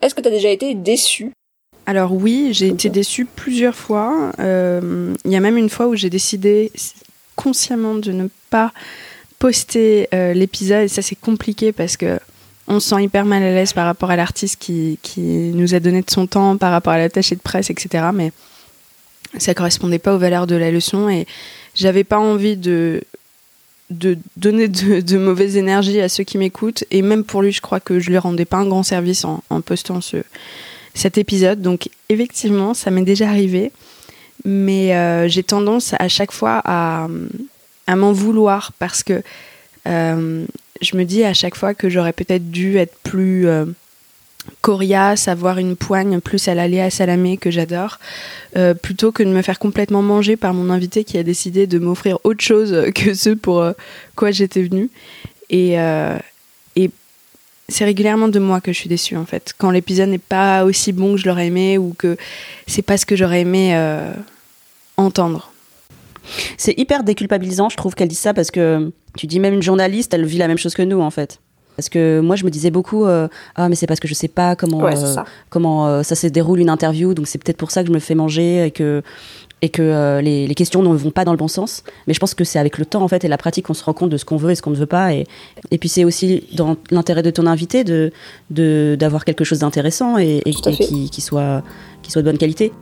[0.00, 1.32] Est-ce que t'as déjà été déçue?
[1.86, 4.32] Alors oui, j'ai été déçue plusieurs fois.
[4.40, 6.72] Euh, Il y a même une fois où j'ai décidé
[7.36, 8.72] consciemment de ne pas
[9.38, 10.84] poster euh, l'épisode.
[10.84, 12.18] Et ça, c'est compliqué parce que
[12.66, 15.80] on se sent hyper mal à l'aise par rapport à l'artiste qui, qui nous a
[15.80, 18.06] donné de son temps, par rapport à l'attaché de presse, etc.
[18.12, 18.32] Mais
[19.38, 21.26] ça correspondait pas aux valeurs de la leçon et
[21.74, 23.02] j'avais pas envie de
[23.90, 27.60] de donner de, de mauvaises énergies à ceux qui m'écoutent et même pour lui je
[27.60, 30.16] crois que je lui rendais pas un grand service en, en postant ce,
[30.96, 31.60] cet épisode.
[31.62, 33.70] Donc effectivement, ça m'est déjà arrivé,
[34.44, 37.06] mais euh, j'ai tendance à chaque fois à,
[37.88, 39.22] m'en vouloir parce que
[39.86, 40.44] euh,
[40.80, 43.66] je me dis à chaque fois que j'aurais peut-être dû être plus euh,
[44.62, 47.98] coriace, avoir une poigne plus à la Léa Salamé que j'adore,
[48.80, 52.18] plutôt que de me faire complètement manger par mon invité qui a décidé de m'offrir
[52.24, 53.64] autre chose que ce pour
[54.14, 54.88] quoi j'étais venue.
[55.50, 55.76] Et
[57.68, 59.54] c'est régulièrement de moi que je suis déçue en fait.
[59.58, 62.16] Quand l'épisode n'est pas aussi bon que je l'aurais aimé ou que
[62.66, 64.12] c'est pas ce que j'aurais aimé euh,
[64.96, 65.52] entendre.
[66.58, 70.12] C'est hyper déculpabilisant, je trouve qu'elle dit ça parce que tu dis même une journaliste,
[70.14, 71.40] elle vit la même chose que nous en fait.
[71.76, 74.28] Parce que moi, je me disais beaucoup, euh, ah mais c'est parce que je sais
[74.28, 75.24] pas comment Ouais, euh, ça.
[75.50, 77.98] comment euh, ça se déroule une interview, donc c'est peut-être pour ça que je me
[77.98, 79.02] fais manger et que
[79.62, 81.82] et que euh, les, les questions ne vont pas dans le bon sens.
[82.06, 83.84] Mais je pense que c'est avec le temps en fait et la pratique qu'on se
[83.84, 85.14] rend compte de ce qu'on veut et ce qu'on ne veut pas.
[85.14, 85.26] Et,
[85.70, 88.12] et puis c'est aussi dans l'intérêt de ton invité de
[88.50, 91.62] d'avoir quelque chose d'intéressant et, qui soit
[92.02, 92.72] qui soit de bonne qualité.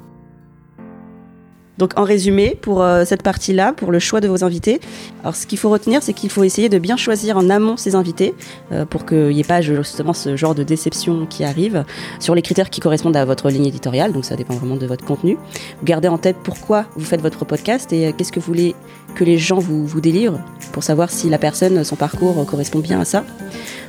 [1.79, 4.81] Donc en résumé, pour euh, cette partie-là, pour le choix de vos invités,
[5.23, 7.95] alors ce qu'il faut retenir, c'est qu'il faut essayer de bien choisir en amont ses
[7.95, 8.35] invités
[8.73, 11.85] euh, pour qu'il n'y ait pas justement ce genre de déception qui arrive
[12.21, 15.05] sur les critères qui correspondent à votre ligne éditoriale, donc ça dépend vraiment de votre
[15.05, 15.37] contenu.
[15.83, 18.75] Gardez en tête pourquoi vous faites votre podcast et euh, qu'est-ce que vous voulez
[19.17, 20.41] que les gens vous, délivrent
[20.73, 23.25] pour savoir si la personne, son parcours correspond bien à ça.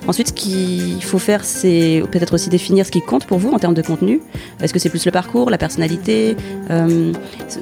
[0.07, 3.57] Ensuite, ce qu'il faut faire, c'est peut-être aussi définir ce qui compte pour vous en
[3.57, 4.21] termes de contenu.
[4.61, 6.37] Est-ce que c'est plus le parcours, la personnalité
[6.69, 7.11] euh,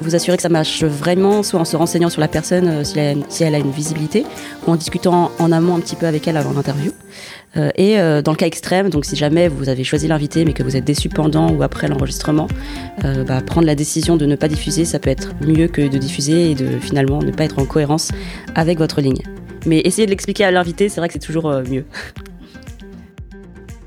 [0.02, 3.44] Vous assurer que ça marche vraiment, soit en se renseignant sur la personne, euh, si,
[3.44, 4.26] elle a, une visibilité,
[4.66, 6.92] ou en discutant en amont un petit peu avec elle avant l'interview.
[7.56, 10.64] Euh, et dans le cas extrême, donc si jamais vous avez choisi l'invité mais que
[10.64, 12.48] vous êtes déçu pendant ou après l'enregistrement,
[13.02, 16.50] bah, prendre la décision de ne pas diffuser, ça peut être mieux que de diffuser
[16.50, 18.10] et de finalement ne pas être en cohérence
[18.56, 19.22] avec votre ligne.
[19.66, 21.84] Mais essayez de l'expliquer à l'invité, c'est vrai que c'est toujours mieux.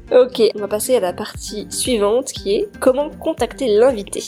[0.09, 4.23] Ok, on va passer à la partie suivante qui est comment contacter l'invité.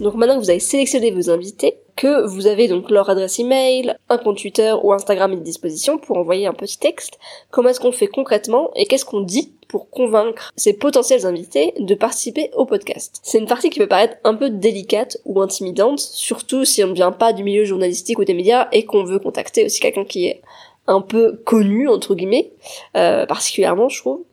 [0.00, 3.94] Donc maintenant que vous avez sélectionné vos invités, que vous avez donc leur adresse email,
[4.08, 7.20] un compte Twitter ou Instagram à disposition pour envoyer un petit texte,
[7.52, 11.94] comment est-ce qu'on fait concrètement et qu'est-ce qu'on dit pour convaincre ces potentiels invités de
[11.94, 13.20] participer au podcast?
[13.22, 16.94] C'est une partie qui peut paraître un peu délicate ou intimidante, surtout si on ne
[16.94, 20.26] vient pas du milieu journalistique ou des médias et qu'on veut contacter aussi quelqu'un qui
[20.26, 20.42] est
[20.88, 22.50] un peu connu entre guillemets,
[22.96, 24.24] euh, particulièrement je trouve.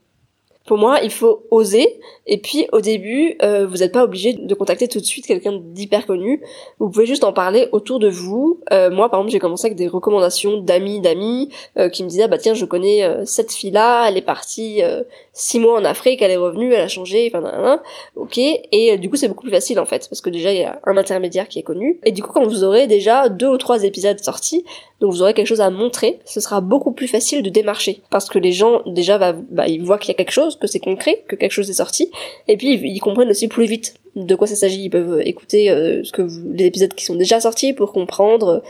[0.66, 2.00] Pour moi, il faut oser.
[2.26, 5.60] Et puis, au début, euh, vous n'êtes pas obligé de contacter tout de suite quelqu'un
[5.60, 6.42] d'hyper connu.
[6.78, 8.60] Vous pouvez juste en parler autour de vous.
[8.72, 11.48] Euh, moi, par exemple, j'ai commencé avec des recommandations d'amis, d'amis,
[11.78, 14.82] euh, qui me disaient, ah, bah tiens, je connais euh, cette fille-là, elle est partie
[14.82, 17.80] euh, six mois en Afrique, elle est revenue, elle a changé, enfin, nan,
[18.16, 18.38] ok.
[18.38, 20.64] Et euh, du coup, c'est beaucoup plus facile en fait, parce que déjà, il y
[20.64, 21.98] a un intermédiaire qui est connu.
[22.04, 24.64] Et du coup, quand vous aurez déjà deux ou trois épisodes sortis,
[25.00, 28.02] donc vous aurez quelque chose à montrer, ce sera beaucoup plus facile de démarcher.
[28.10, 30.80] Parce que les gens, déjà, bah, ils voient qu'il y a quelque chose, que c'est
[30.80, 32.10] concret, que quelque chose est sorti,
[32.48, 34.84] et puis ils, comprennent aussi plus vite de quoi ça s'agit.
[34.84, 38.60] Ils peuvent écouter euh, ce que les épisodes qui sont déjà sortis pour comprendre euh,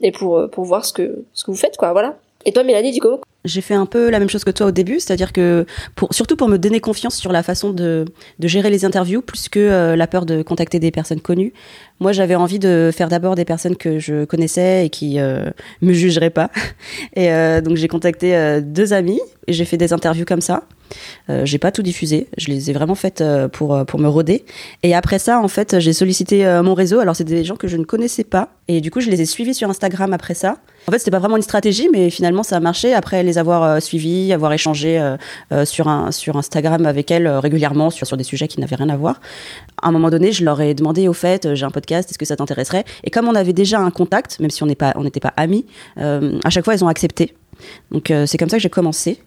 [0.00, 2.18] et pour, euh, pour voir ce que, ce que vous faites, quoi, voilà.
[2.46, 4.70] Et toi, Mélanie, du coup j'ai fait un peu la même chose que toi au
[4.70, 8.04] début, c'est-à-dire que pour, surtout pour me donner confiance sur la façon de,
[8.38, 11.52] de gérer les interviews, plus que euh, la peur de contacter des personnes connues.
[12.00, 15.50] Moi, j'avais envie de faire d'abord des personnes que je connaissais et qui euh,
[15.80, 16.50] me jugeraient pas.
[17.16, 17.30] Et
[17.62, 20.64] donc j'ai contacté deux amis et j'ai fait des interviews comme ça.
[21.28, 24.08] Euh, j'ai pas tout diffusé, je les ai vraiment faites euh, pour euh, pour me
[24.08, 24.44] roder.
[24.82, 27.00] Et après ça, en fait, j'ai sollicité mon réseau.
[27.00, 29.26] Alors c'est des gens que je ne connaissais pas et du coup je les ai
[29.26, 30.56] suivis sur Instagram après ça.
[30.88, 32.94] En fait, c'était pas vraiment une stratégie, mais finalement ça a marché.
[32.94, 35.00] Après les avoir suivis, avoir échangé
[35.64, 38.96] sur un sur Instagram avec elles régulièrement sur sur des sujets qui n'avaient rien à
[38.96, 39.20] voir.
[39.82, 42.24] À un moment donné, je leur ai demandé au fait, j'ai un podcast, est-ce que
[42.24, 42.84] ça t'intéresserait?
[43.04, 46.64] Et comme on avait déjà un contact, même si on n'était pas amis, à chaque
[46.64, 47.34] fois elles ont accepté.
[47.90, 49.20] Donc c'est comme ça que j'ai commencé.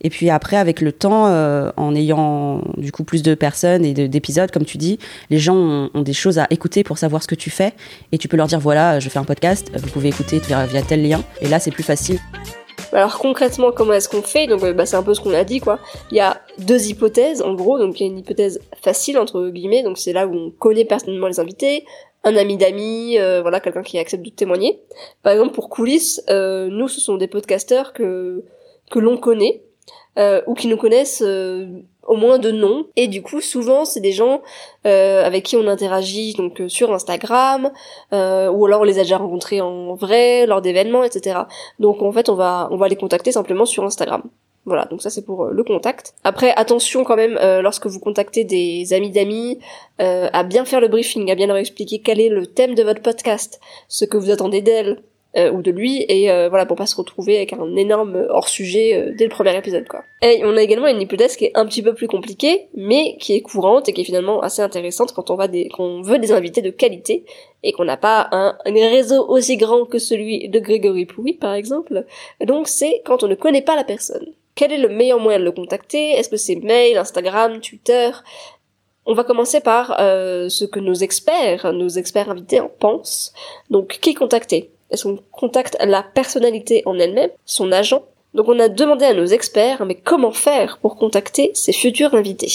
[0.00, 3.94] Et puis après, avec le temps, euh, en ayant du coup plus de personnes et
[3.94, 4.98] de- d'épisodes, comme tu dis,
[5.30, 7.72] les gens ont, des choses à écouter pour savoir ce que tu fais.
[8.12, 10.82] Et tu peux leur dire voilà, je fais un podcast, vous pouvez écouter via, via
[10.82, 11.22] tel lien.
[11.40, 12.18] Et là, c'est plus facile.
[12.92, 14.46] Alors concrètement, comment est-ce qu'on fait?
[14.46, 15.80] Donc bah, c'est un peu ce qu'on a dit quoi.
[16.10, 17.78] Il y a deux hypothèses en gros.
[17.78, 19.82] Donc il y a une hypothèse facile entre guillemets.
[19.82, 21.84] Donc c'est là où on connaît personnellement les invités,
[22.24, 24.80] un ami d'amis, euh, voilà quelqu'un qui accepte de témoigner.
[25.22, 28.44] Par exemple pour coulisses, euh, nous ce sont des podcasteurs que
[28.90, 29.62] que l'on connaît
[30.18, 31.66] euh, ou qui nous connaissent euh,
[32.06, 32.86] au moins de nom.
[32.96, 34.42] Et du coup souvent c'est des gens
[34.86, 37.70] euh, avec qui on interagit donc euh, sur Instagram
[38.12, 41.40] euh, ou alors on les a déjà rencontrés en vrai lors d'événements etc.
[41.78, 44.22] Donc en fait, on va on va les contacter simplement sur Instagram.
[44.64, 46.14] Voilà, donc ça c'est pour le contact.
[46.24, 49.60] Après, attention quand même lorsque vous contactez des amis d'amis,
[50.00, 53.00] à bien faire le briefing, à bien leur expliquer quel est le thème de votre
[53.00, 55.04] podcast, ce que vous attendez d'elle
[55.36, 58.48] euh, ou de lui, et euh, voilà pour pas se retrouver avec un énorme hors
[58.48, 60.02] sujet euh, dès le premier épisode quoi.
[60.22, 63.34] Et on a également une hypothèse qui est un petit peu plus compliquée, mais qui
[63.34, 66.18] est courante et qui est finalement assez intéressante quand on va des quand on veut
[66.18, 67.24] des invités de qualité
[67.62, 71.54] et qu'on n'a pas un, un réseau aussi grand que celui de Grégory Pouy, par
[71.54, 72.04] exemple.
[72.44, 74.26] Donc c'est quand on ne connaît pas la personne.
[74.54, 76.12] Quel est le meilleur moyen de le contacter?
[76.12, 78.10] Est-ce que c'est mail, Instagram, Twitter?
[79.04, 83.34] On va commencer par euh, ce que nos experts, nos experts invités en pensent.
[83.70, 84.70] Donc qui contacter?
[84.90, 88.02] Est-ce qu'on contacte la personnalité en elle-même, son agent
[88.34, 92.52] Donc on a demandé à nos experts, mais comment faire pour contacter ces futurs invités?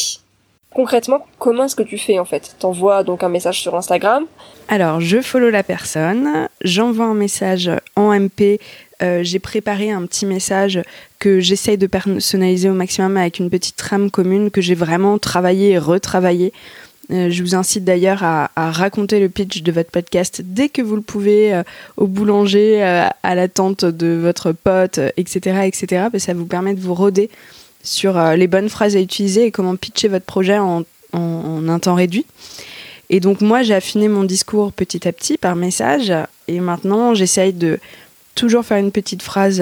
[0.74, 2.56] Concrètement, comment est-ce que tu fais en fait?
[2.60, 4.26] T'envoies donc un message sur Instagram,
[4.70, 8.60] Alors, je follow la personne, j'envoie un message en MP.
[9.04, 10.82] euh, j'ai préparé un petit message
[11.20, 15.72] que j'essaye de personnaliser au maximum avec une petite trame commune que j'ai vraiment travaillé
[15.72, 16.54] et retravaillé.
[17.12, 20.96] Euh, je vous incite d'ailleurs à, raconter le pitch de votre podcast dès que vous
[20.96, 21.64] le pouvez euh,
[21.98, 26.08] au boulanger, euh, à la tante de votre pote, etc., etc.
[26.18, 27.30] ça vous permet de vous roder
[27.84, 31.96] sur les bonnes phrases à utiliser et comment pitcher votre projet en- en un temps
[31.96, 32.28] réduit.
[33.10, 36.14] Et donc moi, j'ai affiné mon discours petit à petit par message.
[36.48, 37.80] Et maintenant, j'essaye de
[38.36, 39.62] toujours faire une petite phrase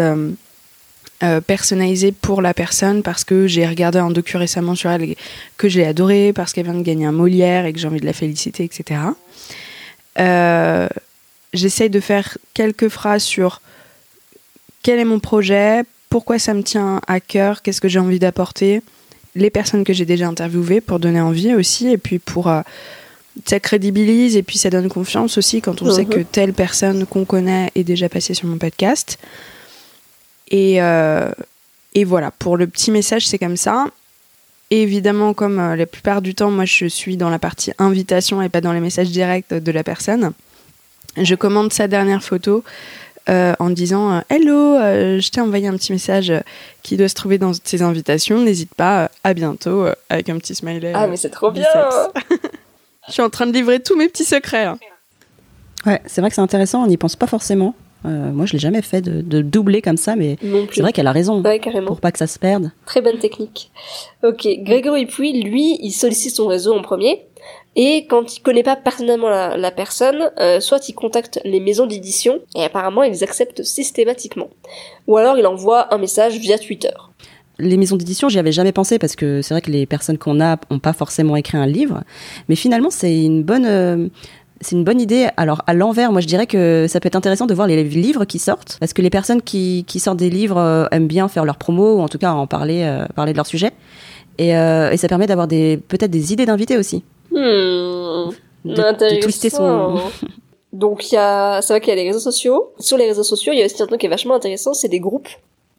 [1.22, 5.16] euh, personnalisée pour la personne parce que j'ai regardé un docu récemment sur elle
[5.58, 8.06] que j'ai adoré, parce qu'elle vient de gagner un Molière et que j'ai envie de
[8.06, 9.02] la féliciter, etc.
[10.20, 10.88] Euh,
[11.54, 13.62] j'essaye de faire quelques phrases sur
[14.82, 18.82] quel est mon projet, pourquoi ça me tient à cœur, qu'est-ce que j'ai envie d'apporter,
[19.36, 22.62] les personnes que j'ai déjà interviewées pour donner envie aussi, et puis pour euh,
[23.46, 26.10] ça crédibilise et puis ça donne confiance aussi quand on sait Mhm.
[26.10, 29.18] que telle personne qu'on connaît est déjà passée sur mon podcast.
[30.50, 31.32] Et, euh,
[31.94, 33.88] et voilà, pour le petit message, c'est comme ça.
[34.72, 38.42] Et évidemment, comme euh, la plupart du temps, moi je suis dans la partie invitation
[38.42, 40.32] et pas dans les messages directs de la personne,
[41.18, 42.64] je commande sa dernière photo
[43.30, 46.34] euh, en disant Hello, euh, je t'ai envoyé un petit message
[46.82, 50.56] qui doit se trouver dans tes invitations, n'hésite pas, à bientôt, euh, avec un petit
[50.56, 50.94] smiley.
[50.96, 52.40] Ah mais c'est trop bien biceps.
[53.08, 54.66] Je suis en train de livrer tous mes petits secrets.
[54.66, 54.80] hein.
[55.86, 57.76] Ouais, c'est vrai que c'est intéressant, on n'y pense pas forcément.
[58.06, 60.38] Euh, moi, je l'ai jamais fait de, de doubler comme ça, mais
[60.72, 61.42] c'est vrai qu'elle a raison.
[61.42, 61.88] Ouais, carrément.
[61.88, 62.72] Pour pas que ça se perde.
[62.86, 63.72] Très bonne technique.
[64.24, 67.26] Ok, Grégory Puy, lui, il sollicite son réseau en premier.
[67.76, 71.86] Et quand il connaît pas personnellement la, la personne, euh, soit il contacte les maisons
[71.86, 74.50] d'édition, et apparemment ils acceptent systématiquement.
[75.08, 76.92] Ou alors il envoie un message via Twitter.
[77.60, 80.42] Les maisons d'édition, j'y avais jamais pensé parce que c'est vrai que les personnes qu'on
[80.42, 82.04] a ont pas forcément écrit un livre,
[82.48, 84.08] mais finalement c'est une bonne, euh,
[84.62, 85.28] c'est une bonne idée.
[85.38, 88.26] Alors à l'envers, moi je dirais que ça peut être intéressant de voir les livres
[88.26, 91.46] qui sortent, parce que les personnes qui, qui sortent des livres euh, aiment bien faire
[91.46, 93.72] leur promo ou en tout cas en parler, euh, parler de leur sujet,
[94.38, 97.04] et, euh, et ça permet d'avoir des peut-être des idées d'invités aussi.
[97.32, 98.32] Hmm.
[98.66, 99.22] De, de Intéressant.
[99.22, 100.00] twister son.
[100.74, 102.74] Donc il y a, c'est vrai qu'il y a les réseaux sociaux.
[102.80, 104.88] Sur les réseaux sociaux, il y a aussi un truc qui est vachement intéressant, c'est
[104.90, 105.30] des groupes.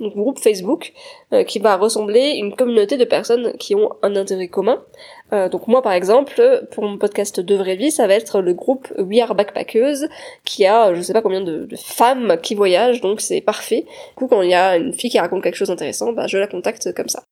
[0.01, 0.93] donc groupe Facebook,
[1.47, 4.79] qui va ressembler à une communauté de personnes qui ont un intérêt commun.
[5.33, 8.55] Euh, donc moi par exemple, pour mon podcast de vraie vie, ça va être le
[8.55, 10.09] groupe We Are Backpackers,
[10.45, 13.87] qui a je sais pas combien de, femmes qui voyagent, donc c'est parfait.
[14.11, 16.39] Du coup quand il y a une fille qui raconte quelque chose d'intéressant, bah, je
[16.39, 17.23] la contacte comme ça.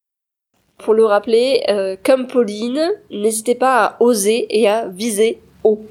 [0.78, 5.84] Pour le rappeler, euh, comme Pauline, n'hésitez pas à oser et à viser haut.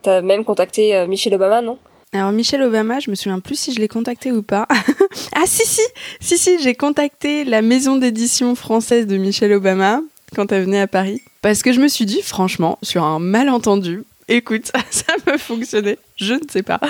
[0.00, 1.78] T'as même contacté euh, Michelle Obama, non?
[2.14, 4.66] Alors Michelle Obama, je me souviens plus si je l'ai contacté ou pas.
[5.36, 5.82] ah si si,
[6.20, 10.00] si si, j'ai contacté la maison d'édition française de Michelle Obama
[10.34, 14.04] quand elle venait à Paris parce que je me suis dit franchement sur un malentendu,
[14.28, 16.80] écoute, ça me fonctionnait, je ne sais pas.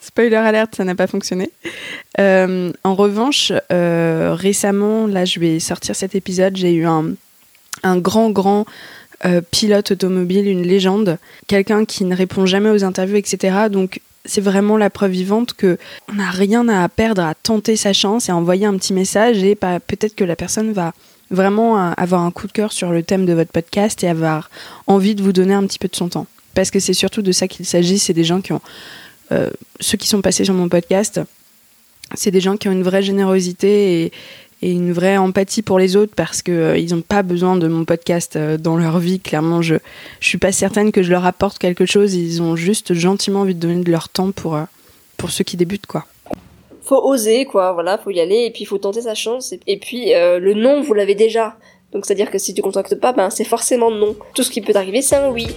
[0.00, 1.50] Spoiler alerte, ça n'a pas fonctionné.
[2.20, 7.12] Euh, en revanche, euh, récemment, là je vais sortir cet épisode, j'ai eu un,
[7.82, 8.66] un grand grand
[9.24, 13.68] euh, pilote automobile, une légende, quelqu'un qui ne répond jamais aux interviews, etc.
[13.70, 15.78] Donc c'est vraiment la preuve vivante que
[16.10, 19.42] on n'a rien à perdre à tenter sa chance et à envoyer un petit message
[19.42, 20.92] et peut-être que la personne va
[21.30, 24.50] vraiment avoir un coup de cœur sur le thème de votre podcast et avoir
[24.86, 26.26] envie de vous donner un petit peu de son temps.
[26.54, 28.62] Parce que c'est surtout de ça qu'il s'agit, c'est des gens qui ont...
[29.32, 31.20] Euh, ceux qui sont passés sur mon podcast,
[32.14, 34.12] c'est des gens qui ont une vraie générosité et,
[34.62, 38.36] une vraie empathie pour les autres parce que euh, n'ont pas besoin de mon podcast
[38.36, 39.20] euh, dans leur vie.
[39.20, 39.74] Clairement, je
[40.18, 42.14] je suis pas certaine que je leur apporte quelque chose.
[42.14, 44.58] Ils ont juste gentiment envie de donner de leur temps pour
[45.18, 46.06] pour ceux qui débutent quoi.
[46.86, 50.12] Faut oser quoi, voilà, faut y aller et puis faut tenter sa chance et, puis
[50.14, 51.56] le non vous l'avez déjà.
[51.90, 54.14] Donc c'est à dire que si tu contactes pas, ben c'est forcément non.
[54.34, 55.48] Tout ce qui peut arriver c'est un oui.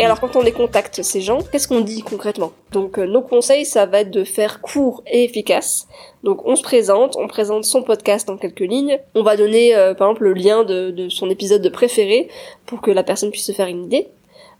[0.00, 2.52] Et alors quand on les contacte, ces gens, qu'est-ce qu'on dit concrètement?
[2.72, 5.88] Donc euh, nos conseils, ça va être de faire court et efficace.
[6.24, 8.98] Donc on se présente, on présente son podcast en quelques lignes.
[9.14, 12.28] On va donner euh, par exemple le lien de, de son épisode de préféré
[12.64, 14.08] pour que la personne puisse se faire une idée.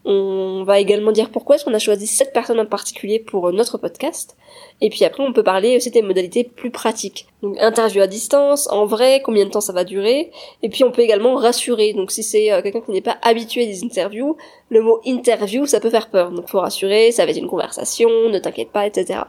[0.04, 3.52] On va également dire pourquoi est-ce qu'on a choisi cette personne en particulier pour euh,
[3.52, 4.36] notre podcast.
[4.80, 7.26] Et puis après, on peut parler aussi des modalités plus pratiques.
[7.42, 10.30] Donc interview à distance, en vrai, combien de temps ça va durer.
[10.62, 11.92] Et puis on peut également rassurer.
[11.92, 14.36] Donc si c'est euh, quelqu'un qui n'est pas habitué des interviews,
[14.70, 16.30] le mot interview, ça peut faire peur.
[16.30, 19.20] Donc faut rassurer, ça va être une conversation, ne t'inquiète pas, etc.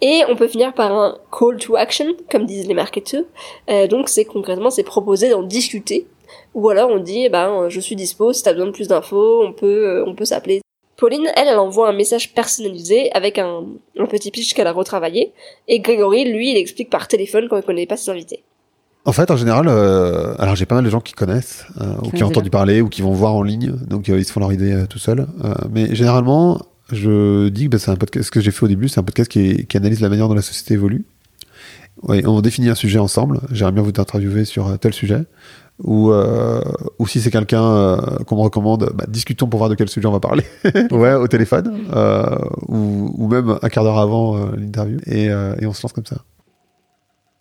[0.00, 3.24] Et on peut finir par un call to action, comme disent les marketeurs.
[3.68, 6.06] Euh, donc c'est concrètement, c'est proposer d'en discuter
[6.54, 9.44] ou alors on dit, eh ben, je suis dispo, si t'as besoin de plus d'infos,
[9.44, 10.60] on peut, euh, on peut s'appeler.
[10.96, 13.64] Pauline, elle, elle envoie un message personnalisé avec un,
[13.98, 15.32] un petit pitch qu'elle a retravaillé.
[15.68, 18.42] Et Grégory, lui, il explique par téléphone quand il connaît pas ses invités.
[19.04, 22.10] En fait, en général, euh, alors j'ai pas mal de gens qui connaissent, euh, ou
[22.10, 24.52] qui ont entendu parler, ou qui vont voir en ligne, donc ils se font leur
[24.52, 25.26] idée tout seuls.
[25.70, 26.60] mais généralement,
[26.92, 29.04] je dis que bah, c'est un podcast, ce que j'ai fait au début, c'est un
[29.04, 31.04] podcast qui, qui, analyse la manière dont la société évolue.
[32.02, 33.40] On définit un sujet ensemble.
[33.50, 35.24] J'aimerais bien vous interviewer sur tel sujet
[35.82, 36.60] ou euh,
[36.98, 40.06] ou si c'est quelqu'un euh, qu'on me recommande, bah, discutons pour voir de quel sujet
[40.06, 40.44] on va parler.
[40.90, 42.36] ouais, au téléphone euh,
[42.66, 46.06] ou, ou même un quart d'heure avant euh, l'interview et, et on se lance comme
[46.06, 46.16] ça.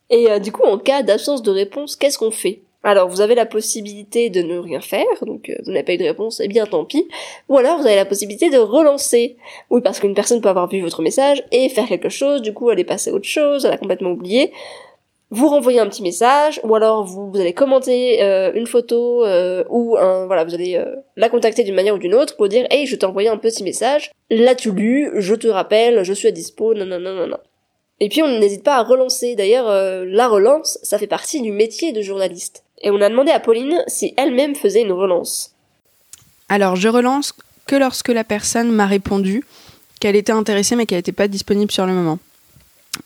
[0.10, 2.62] Et du coup, en cas d'absence de réponse, qu'est-ce qu'on fait?
[2.84, 6.06] Alors, vous avez la possibilité de ne rien faire, donc vous n'avez pas eu de
[6.06, 7.06] réponse, eh bien tant pis.
[7.50, 9.36] Ou alors, vous avez la possibilité de relancer.
[9.70, 12.72] Oui, parce qu'une personne peut avoir vu votre message et faire quelque chose, du coup,
[12.72, 14.54] elle est passée à autre chose, elle a complètement oublié
[15.30, 19.98] vous renvoyez un petit message ou alors vous, allez commenter euh, une photo euh, ou
[19.98, 22.96] voilà vous allez euh, la contacter d'une manière ou d'une autre pour dire hey je
[22.96, 24.12] t'ai envoyé un petit message.
[24.30, 25.12] L'as-tu lu?
[25.16, 26.74] Je te rappelle je suis à dispo
[28.00, 29.36] et puis on n'hésite pas à relancer.
[29.36, 29.68] D'ailleurs
[30.06, 32.64] la relance ça fait partie du métier de journaliste.
[32.82, 35.56] Et on a demandé à Pauline si elle-même faisait une relance.
[36.48, 37.34] Alors je relance
[37.66, 39.44] que lorsque la personne m'a répondu
[40.00, 42.20] qu'elle était intéressée mais qu'elle n'était pas disponible sur le moment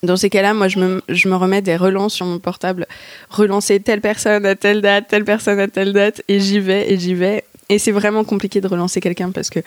[0.03, 2.87] dans ces cas-là, moi, je me, je me remets des relances sur mon portable.
[3.29, 6.97] Relancer telle personne à telle date, telle personne à telle date, et j'y vais, et
[6.97, 7.43] j'y vais.
[7.69, 9.61] Et c'est vraiment compliqué de relancer quelqu'un parce que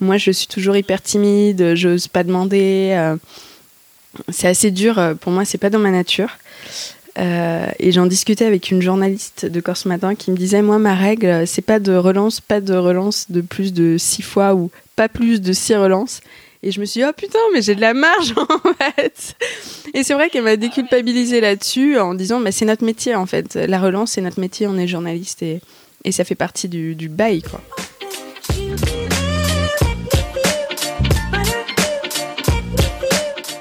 [0.00, 2.94] moi, je suis toujours hyper timide, j'ose pas demander.
[2.96, 3.16] Euh,
[4.30, 4.98] c'est assez dur.
[4.98, 6.38] Euh, pour moi, c'est pas dans ma nature.
[7.18, 10.94] Euh, et j'en discutais avec une journaliste de Corse Matin qui me disait Moi, ma
[10.94, 15.08] règle, c'est pas de relance, pas de relance de plus de six fois ou pas
[15.08, 16.20] plus de six relances.
[16.62, 19.34] Et je me suis dit, oh putain, mais j'ai de la marge en fait.
[19.94, 23.54] Et c'est vrai qu'elle m'a déculpabilisé là-dessus en disant, mais c'est notre métier en fait.
[23.54, 25.60] La relance, c'est notre métier, on est journaliste et,
[26.04, 27.62] et ça fait partie du, du bail quoi.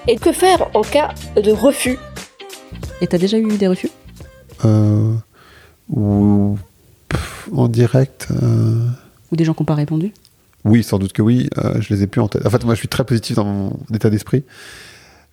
[0.07, 1.99] Et que faire en cas de refus?
[2.99, 3.91] Et t'as déjà eu des refus?
[4.65, 5.13] Euh,
[5.89, 6.57] Ou
[7.53, 8.87] en direct euh...
[9.31, 10.11] Ou des gens qui n'ont pas répondu?
[10.65, 11.49] Oui, sans doute que oui.
[11.57, 12.45] Euh, je les ai plus en tête.
[12.45, 14.43] En fait, moi, je suis très positif dans mon état d'esprit.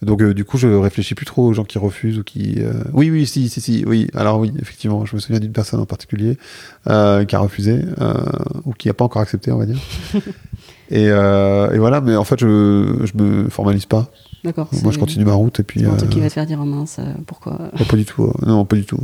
[0.02, 2.56] Donc euh, du coup, je réfléchis plus trop aux gens qui refusent ou qui.
[2.58, 4.08] euh, Oui, oui, si, si, si, oui.
[4.14, 6.36] Alors oui, effectivement, je me souviens d'une personne en particulier
[6.86, 8.12] euh, qui a refusé euh,
[8.66, 9.78] ou qui n'a pas encore accepté, on va dire.
[10.90, 14.10] et, euh, et voilà, mais en fait, je je me formalise pas.
[14.44, 14.68] D'accord.
[14.82, 15.80] Moi, je continue ma route et puis.
[15.80, 17.70] C'est un truc euh, qui va te faire dire, oh mince, pourquoi?
[17.80, 18.30] oh, pas du tout.
[18.46, 19.00] Non, pas du tout.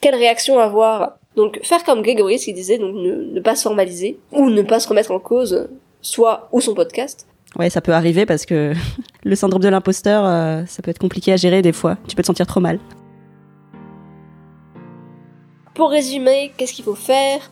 [0.00, 3.62] Quelle réaction avoir Donc faire comme Grégory, ce qu'il disait, donc ne, ne pas se
[3.62, 5.68] formaliser ou ne pas se remettre en cause,
[6.00, 7.26] soit ou son podcast.
[7.58, 8.72] Ouais, ça peut arriver parce que
[9.24, 11.96] le syndrome de l'imposteur, euh, ça peut être compliqué à gérer des fois.
[12.08, 12.78] Tu peux te sentir trop mal.
[15.76, 17.50] Pour résumer, qu'est-ce qu'il faut faire?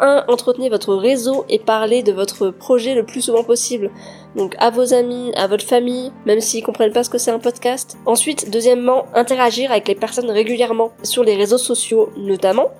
[0.00, 0.24] 1.
[0.28, 3.90] Entretenez votre réseau et parlez de votre projet le plus souvent possible.
[4.34, 7.38] Donc à vos amis, à votre famille, même s'ils comprennent pas ce que c'est un
[7.38, 7.98] podcast.
[8.06, 12.70] Ensuite, deuxièmement, interagir avec les personnes régulièrement sur les réseaux sociaux notamment.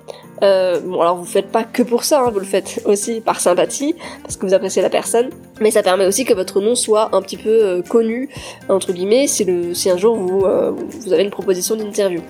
[0.43, 3.39] Euh, bon alors vous faites pas que pour ça, hein, vous le faites aussi par
[3.39, 5.29] sympathie, parce que vous appréciez la personne,
[5.59, 8.29] mais ça permet aussi que votre nom soit un petit peu euh, connu,
[8.69, 12.21] entre guillemets, si, le, si un jour vous, euh, vous avez une proposition d'interview.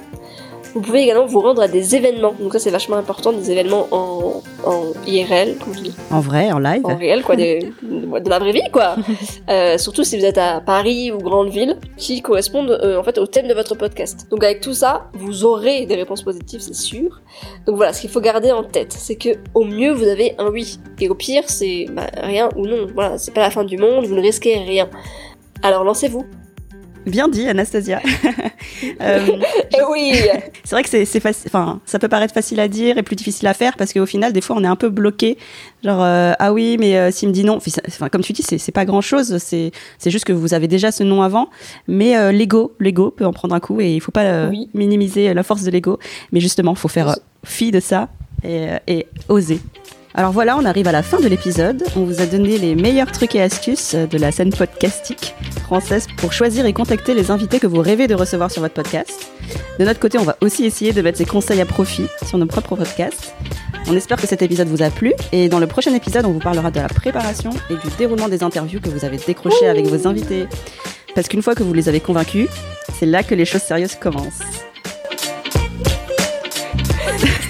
[0.77, 3.87] Vous pouvez également vous rendre à des événements, donc ça c'est vachement important, des événements
[3.89, 6.85] en, en IRL, comme je dis, En vrai, en live.
[6.85, 8.95] en réel, quoi, des, de la vraie vie, quoi.
[9.49, 13.17] Euh, surtout si vous êtes à Paris ou grande ville, qui correspondent euh, en fait
[13.17, 14.27] au thème de votre podcast.
[14.29, 17.21] Donc avec tout ça, vous aurez des réponses positives, c'est sûr.
[17.65, 20.51] Donc voilà, ce qu'il faut garder en tête, c'est que au mieux vous avez un
[20.51, 22.85] oui, et au pire c'est bah, rien ou non.
[22.93, 24.87] Voilà, c'est pas la fin du monde, vous ne risquez rien.
[25.63, 26.23] Alors lancez-vous.
[27.07, 28.01] Bien dit, Anastasia.
[29.01, 29.25] Euh,
[29.75, 30.13] Eh oui
[30.63, 33.15] c'est vrai que c'est, c'est faci- enfin, ça peut paraître facile à dire et plus
[33.15, 35.37] difficile à faire parce qu'au final, des fois, on est un peu bloqué.
[35.83, 38.71] Genre, euh, ah oui, mais euh, s'il me dit non, Enfin, comme tu dis, c'est,
[38.71, 39.37] pas grand chose.
[39.39, 39.71] C'est,
[40.05, 41.49] juste que vous avez déjà ce nom avant.
[41.87, 44.69] Mais euh, l'ego, l'ego peut en prendre un coup et il faut pas Oui.
[44.73, 45.97] minimiser la force de l'ego.
[46.31, 48.09] Mais justement, faut faire fi de ça
[48.43, 49.59] et, et oser.
[50.17, 51.83] Alors voilà, on arrive à la fin de l'épisode.
[51.95, 56.33] On vous a donné les meilleurs trucs et astuces de la scène podcastique française pour
[56.33, 59.31] choisir et contacter les invités que vous rêvez de recevoir sur votre podcast.
[59.77, 62.47] De notre côté, on va aussi essayer de mettre ces conseils à profit sur nos
[62.47, 63.35] propres podcasts.
[63.87, 66.39] On espère que cet épisode vous a plu et dans le prochain épisode, on vous
[66.39, 70.07] parlera de la préparation et du déroulement des interviews que vous avez décrochées avec vos
[70.07, 70.47] invités.
[71.13, 72.49] Parce qu'une fois que vous les avez convaincus,
[72.97, 74.41] c'est là que les choses sérieuses commencent.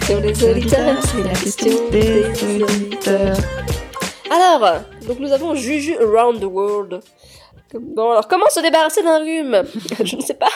[0.07, 2.23] Sur les auditeurs, c'est la question des
[2.63, 3.35] auditeurs.
[4.31, 7.01] Alors, donc nous avons Juju Around the World.
[7.73, 9.63] Bon, alors comment se débarrasser d'un rhume?
[10.05, 10.47] Je ne sais pas,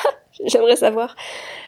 [0.46, 1.18] j'aimerais savoir.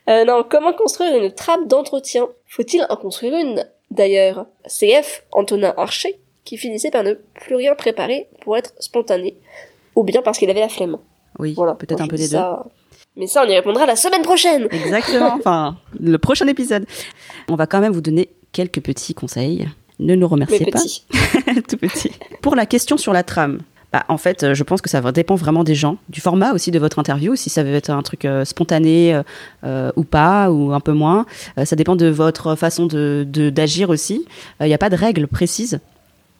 [0.09, 2.29] Euh, non, comment construire une trappe d'entretien?
[2.47, 3.65] Faut-il en construire une?
[3.91, 9.35] D'ailleurs, CF Antonin Archer, qui finissait par ne plus rien préparer pour être spontané,
[9.97, 10.99] ou bien parce qu'il avait la flemme.
[11.37, 12.37] Oui, Voilà, peut-être un peu des deux.
[13.15, 16.86] Mais ça, on y répondra la semaine prochaine Exactement, enfin, le prochain épisode.
[17.49, 19.67] On va quand même vous donner quelques petits conseils.
[19.99, 20.80] Ne nous Mais remerciez pas.
[20.80, 21.06] petit.
[21.69, 22.12] tout petit.
[22.41, 23.60] Pour la question sur la trame,
[23.91, 26.71] bah, en fait, euh, je pense que ça dépend vraiment des gens, du format aussi
[26.71, 29.21] de votre interview, si ça veut être un truc euh, spontané
[29.63, 31.28] euh, ou pas, ou un peu moins.
[31.60, 34.26] Euh, ça dépend de votre façon de de- d'agir aussi.
[34.60, 35.80] Il n'y a pas de règles précises.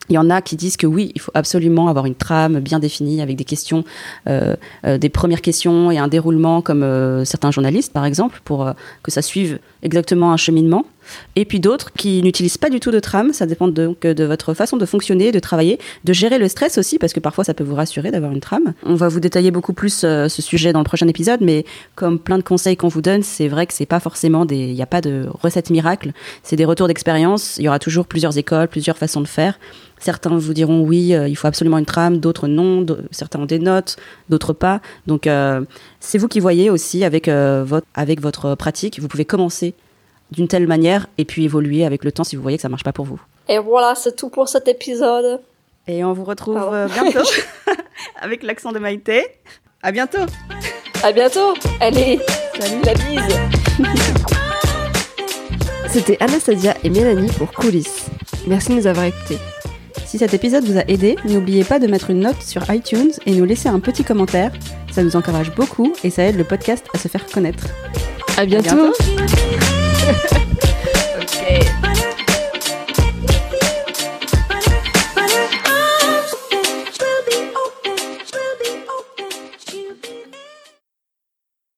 [0.10, 2.80] Il y en a qui disent que oui, il faut absolument avoir une trame bien
[2.80, 3.84] définie avec des questions,
[4.28, 8.72] euh, euh, des premières questions et un déroulement comme euh, certains journalistes par exemple, pour
[9.02, 10.86] que ça suive exactement un cheminement.
[11.36, 14.54] Et puis d'autres qui n'utilisent pas du tout de trame, ça dépend donc de votre
[14.54, 17.64] façon de fonctionner, de travailler, de gérer le stress aussi, parce que parfois ça peut
[17.64, 18.74] vous rassurer d'avoir une trame.
[18.84, 21.66] On va vous détailler beaucoup plus euh, ce sujet dans le prochain épisode, mais
[21.96, 24.74] comme plein de conseils qu'on vous donne, c'est vrai que c'est pas forcément des, il
[24.74, 27.58] n'y a pas de recette miracle, c'est des retours d'expérience.
[27.58, 29.60] Il y aura toujours plusieurs écoles, plusieurs façons de faire.
[30.04, 33.60] Certains vous diront oui, euh, il faut absolument une trame, d'autres non, certains ont des
[33.60, 33.96] notes,
[34.28, 34.82] d'autres pas.
[35.08, 35.62] Donc euh,
[36.02, 39.00] c'est vous qui voyez aussi avec, euh, votre, avec votre pratique.
[39.00, 39.73] Vous pouvez commencer
[40.34, 42.84] d'une telle manière et puis évoluer avec le temps si vous voyez que ça marche
[42.84, 43.20] pas pour vous.
[43.48, 45.40] Et voilà, c'est tout pour cet épisode.
[45.88, 46.74] Et on vous retrouve Pardon.
[46.74, 47.28] euh, bientôt
[48.22, 49.24] avec l'accent de Maïté.
[49.82, 50.20] À bientôt.
[51.04, 52.20] À bientôt Allez,
[52.58, 52.82] Salut.
[52.86, 53.38] la bise
[55.90, 58.08] C'était Anastasia et Mélanie pour Coulisses.
[58.48, 59.38] Merci de nous avoir écoutés.
[60.06, 63.32] Si cet épisode vous a aidé, n'oubliez pas de mettre une note sur iTunes et
[63.32, 64.52] nous laisser un petit commentaire.
[64.92, 67.66] Ça nous encourage beaucoup et ça aide le podcast à se faire connaître.
[68.38, 68.94] À bientôt.
[71.22, 71.93] ok.